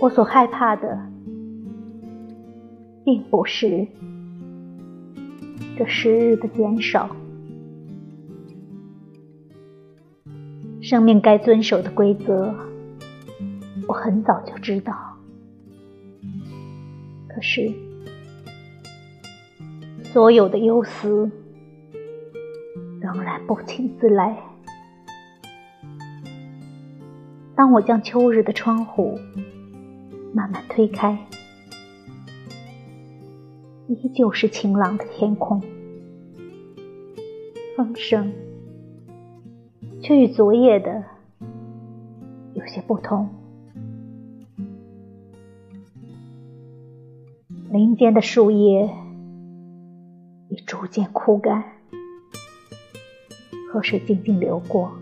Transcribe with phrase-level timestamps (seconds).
[0.00, 0.98] 我所害怕的，
[3.04, 3.86] 并不是
[5.76, 7.14] 这时日的减少。
[10.80, 12.54] 生命该遵守的规则，
[13.86, 14.94] 我很早就知道。
[17.28, 17.70] 可是，
[20.02, 21.30] 所有的忧思
[23.00, 24.34] 仍然不请自来。
[27.54, 29.18] 当我将秋日的窗户
[30.32, 31.26] 慢慢推开，
[33.88, 35.60] 依旧是晴朗的天空，
[37.76, 38.32] 风声
[40.00, 41.04] 却与昨夜的
[42.54, 43.28] 有些不同。
[47.72, 48.90] 林间的树叶
[50.48, 51.62] 已逐渐枯干，
[53.72, 54.92] 河水静静流过。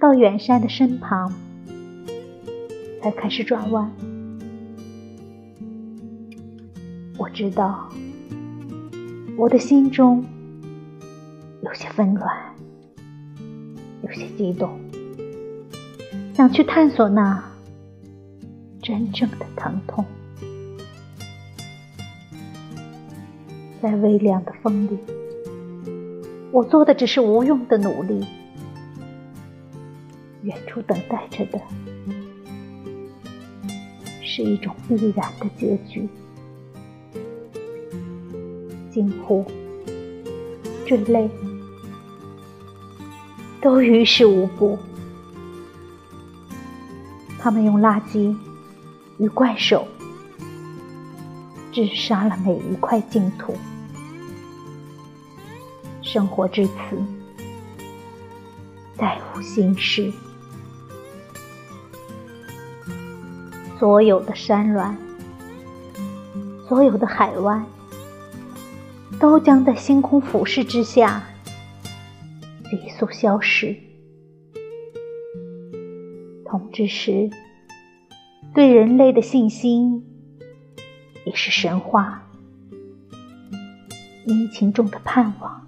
[0.00, 1.32] 到远山的身旁，
[3.02, 3.90] 才开始转弯。
[7.18, 7.88] 我知道，
[9.36, 10.24] 我的心中
[11.62, 12.36] 有些纷乱，
[14.02, 14.78] 有些激动，
[16.32, 17.42] 想去探索那
[18.80, 20.04] 真正的疼痛。
[23.82, 24.96] 在微凉的风里，
[26.52, 28.24] 我做的只是无用的努力。
[30.42, 31.60] 远处等待着的，
[34.34, 36.08] 是一种必然的结局。
[38.90, 39.44] 惊呼、
[40.86, 41.28] 坠泪，
[43.60, 44.78] 都于事无补。
[47.38, 48.34] 他们用垃圾
[49.18, 49.86] 与怪兽，
[51.70, 53.54] 治杀了每一块净土。
[56.00, 56.72] 生活至此，
[58.96, 60.10] 再无心事。
[63.82, 64.94] 所有的山峦，
[66.68, 67.66] 所有的海湾，
[69.18, 71.20] 都将在星空俯视之下
[72.70, 73.76] 急速消失。
[76.44, 77.28] 同之时，
[78.54, 80.06] 对人类的信心
[81.24, 82.22] 也是神话，
[84.26, 85.66] 殷勤中的盼望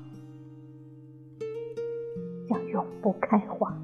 [2.49, 3.77] 将永不开花。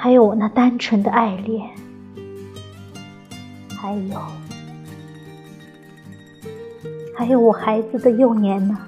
[0.00, 1.68] 还有我那单纯的爱恋，
[3.76, 4.20] 还有，
[7.16, 8.78] 还有我孩子的幼年呢，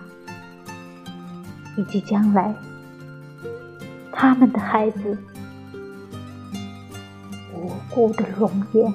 [1.76, 2.54] 以及将来
[4.12, 5.18] 他们的孩子
[7.56, 8.94] 无辜的容颜。